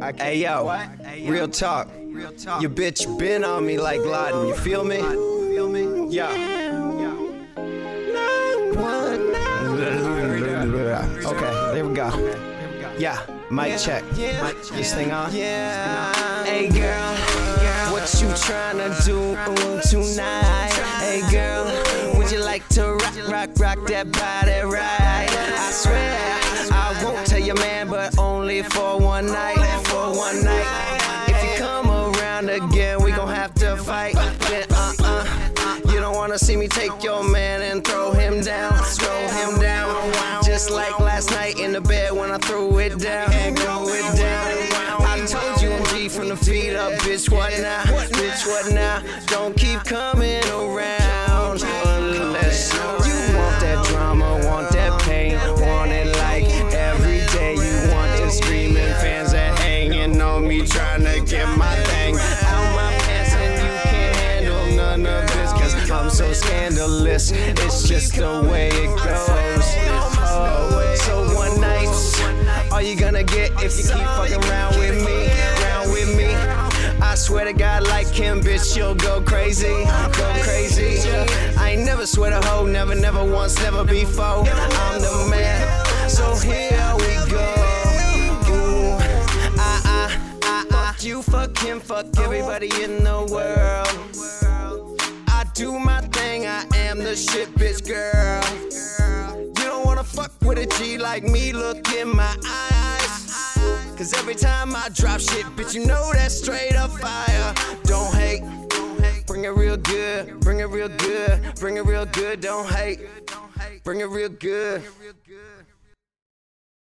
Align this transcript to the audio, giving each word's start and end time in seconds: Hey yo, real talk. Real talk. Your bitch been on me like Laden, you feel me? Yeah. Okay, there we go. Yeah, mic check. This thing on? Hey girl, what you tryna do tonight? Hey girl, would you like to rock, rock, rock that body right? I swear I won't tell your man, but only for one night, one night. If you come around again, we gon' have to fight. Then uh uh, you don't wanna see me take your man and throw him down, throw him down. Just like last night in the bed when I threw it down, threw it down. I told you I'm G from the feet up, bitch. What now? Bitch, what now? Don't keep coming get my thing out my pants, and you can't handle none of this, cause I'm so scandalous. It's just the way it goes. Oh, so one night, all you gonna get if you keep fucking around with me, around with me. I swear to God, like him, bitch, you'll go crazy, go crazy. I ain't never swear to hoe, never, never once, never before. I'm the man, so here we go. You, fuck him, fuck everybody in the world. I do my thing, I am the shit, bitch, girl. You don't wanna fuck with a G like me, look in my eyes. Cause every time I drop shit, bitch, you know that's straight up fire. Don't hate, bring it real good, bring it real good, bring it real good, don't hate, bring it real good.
Hey 0.00 0.38
yo, 0.38 0.70
real 1.24 1.48
talk. 1.48 1.88
Real 2.06 2.32
talk. 2.32 2.62
Your 2.62 2.70
bitch 2.70 3.18
been 3.18 3.42
on 3.42 3.66
me 3.66 3.78
like 3.78 4.00
Laden, 4.00 4.46
you 4.46 4.54
feel 4.54 4.84
me? 4.84 4.98
Yeah. 6.08 6.30
Okay, 11.26 11.52
there 11.74 11.84
we 11.84 11.94
go. 11.94 12.08
Yeah, 12.96 13.18
mic 13.50 13.76
check. 13.78 14.04
This 14.10 14.94
thing 14.94 15.10
on? 15.10 15.32
Hey 15.32 16.68
girl, 16.68 17.14
what 17.90 18.14
you 18.20 18.28
tryna 18.38 18.94
do 19.04 19.36
tonight? 19.90 20.72
Hey 21.00 21.22
girl, 21.30 21.64
would 22.16 22.30
you 22.30 22.38
like 22.38 22.66
to 22.68 22.92
rock, 22.92 23.16
rock, 23.28 23.50
rock 23.58 23.88
that 23.88 24.12
body 24.12 24.60
right? 24.64 25.28
I 25.28 25.70
swear 25.72 26.38
I 26.70 27.04
won't 27.04 27.26
tell 27.26 27.40
your 27.40 27.56
man, 27.56 27.88
but 27.88 28.16
only 28.18 28.62
for 28.62 28.98
one 28.98 29.26
night, 29.26 29.56
one 30.18 30.42
night. 30.42 31.28
If 31.28 31.38
you 31.44 31.64
come 31.64 31.88
around 31.88 32.50
again, 32.50 33.00
we 33.02 33.12
gon' 33.12 33.28
have 33.28 33.54
to 33.54 33.76
fight. 33.76 34.14
Then 34.50 34.66
uh 34.72 34.92
uh, 35.04 35.80
you 35.92 36.00
don't 36.00 36.16
wanna 36.16 36.38
see 36.38 36.56
me 36.56 36.66
take 36.66 37.04
your 37.04 37.22
man 37.22 37.62
and 37.62 37.86
throw 37.86 38.10
him 38.12 38.40
down, 38.42 38.72
throw 39.00 39.20
him 39.38 39.60
down. 39.60 39.88
Just 40.42 40.70
like 40.70 40.98
last 40.98 41.30
night 41.30 41.60
in 41.60 41.72
the 41.72 41.80
bed 41.80 42.12
when 42.12 42.32
I 42.32 42.38
threw 42.38 42.78
it 42.78 42.98
down, 42.98 43.30
threw 43.30 43.94
it 43.94 44.16
down. 44.16 44.88
I 45.12 45.24
told 45.26 45.62
you 45.62 45.70
I'm 45.70 45.84
G 45.86 46.08
from 46.08 46.28
the 46.28 46.36
feet 46.36 46.74
up, 46.74 46.92
bitch. 47.02 47.30
What 47.30 47.52
now? 47.60 47.84
Bitch, 48.18 48.46
what 48.46 48.72
now? 48.74 49.02
Don't 49.26 49.56
keep 49.56 49.80
coming 49.84 50.42
get 61.38 61.56
my 61.56 61.74
thing 61.84 62.16
out 62.50 62.74
my 62.74 62.92
pants, 63.06 63.34
and 63.34 63.54
you 63.62 63.72
can't 63.90 64.16
handle 64.16 64.76
none 64.76 65.06
of 65.06 65.22
this, 65.34 65.52
cause 65.52 65.90
I'm 65.90 66.10
so 66.10 66.32
scandalous. 66.32 67.30
It's 67.32 67.88
just 67.88 68.16
the 68.16 68.42
way 68.50 68.68
it 68.68 68.90
goes. 68.96 69.66
Oh, 70.20 70.94
so 71.06 71.14
one 71.36 71.60
night, 71.60 71.88
all 72.72 72.82
you 72.82 72.96
gonna 72.96 73.22
get 73.22 73.52
if 73.62 73.78
you 73.78 73.84
keep 73.84 74.08
fucking 74.18 74.42
around 74.50 74.78
with 74.78 74.96
me, 75.06 75.28
around 75.62 75.92
with 75.92 76.10
me. 76.16 76.28
I 77.00 77.14
swear 77.14 77.44
to 77.44 77.52
God, 77.52 77.84
like 77.84 78.08
him, 78.08 78.40
bitch, 78.40 78.76
you'll 78.76 78.96
go 78.96 79.20
crazy, 79.20 79.84
go 80.18 80.28
crazy. 80.42 80.98
I 81.56 81.70
ain't 81.70 81.84
never 81.84 82.04
swear 82.04 82.30
to 82.30 82.46
hoe, 82.48 82.66
never, 82.66 82.96
never 82.96 83.24
once, 83.24 83.56
never 83.62 83.84
before. 83.84 84.44
I'm 84.84 85.00
the 85.00 85.28
man, 85.30 86.08
so 86.08 86.34
here 86.36 86.94
we 86.98 87.30
go. 87.30 87.37
You, 91.08 91.22
fuck 91.22 91.56
him, 91.58 91.80
fuck 91.80 92.06
everybody 92.18 92.68
in 92.82 93.02
the 93.02 93.26
world. 93.32 95.00
I 95.28 95.44
do 95.54 95.78
my 95.78 96.02
thing, 96.02 96.46
I 96.46 96.66
am 96.74 96.98
the 96.98 97.16
shit, 97.16 97.48
bitch, 97.54 97.80
girl. 97.88 98.44
You 99.40 99.64
don't 99.70 99.86
wanna 99.86 100.04
fuck 100.04 100.32
with 100.42 100.58
a 100.58 100.66
G 100.66 100.98
like 100.98 101.22
me, 101.22 101.52
look 101.54 101.90
in 101.94 102.14
my 102.14 102.36
eyes. 102.46 103.32
Cause 103.96 104.12
every 104.12 104.34
time 104.34 104.76
I 104.76 104.90
drop 104.92 105.20
shit, 105.20 105.46
bitch, 105.56 105.74
you 105.74 105.86
know 105.86 106.12
that's 106.12 106.38
straight 106.42 106.76
up 106.76 106.90
fire. 106.90 107.54
Don't 107.84 108.14
hate, 108.14 108.42
bring 109.26 109.44
it 109.44 109.54
real 109.56 109.78
good, 109.78 110.38
bring 110.40 110.60
it 110.60 110.68
real 110.68 110.90
good, 110.90 111.54
bring 111.58 111.78
it 111.78 111.86
real 111.86 112.04
good, 112.04 112.40
don't 112.42 112.68
hate, 112.68 113.00
bring 113.82 114.00
it 114.00 114.08
real 114.10 114.28
good. 114.28 114.82